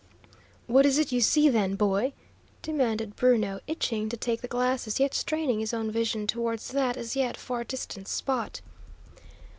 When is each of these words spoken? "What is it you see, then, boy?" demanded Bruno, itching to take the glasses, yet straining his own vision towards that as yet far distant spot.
"What 0.65 0.87
is 0.87 0.97
it 0.97 1.11
you 1.11 1.21
see, 1.21 1.47
then, 1.47 1.75
boy?" 1.75 2.13
demanded 2.63 3.15
Bruno, 3.15 3.59
itching 3.67 4.09
to 4.09 4.17
take 4.17 4.41
the 4.41 4.47
glasses, 4.47 4.99
yet 4.99 5.13
straining 5.13 5.59
his 5.59 5.75
own 5.75 5.91
vision 5.91 6.25
towards 6.25 6.69
that 6.69 6.97
as 6.97 7.15
yet 7.15 7.37
far 7.37 7.63
distant 7.63 8.07
spot. 8.07 8.61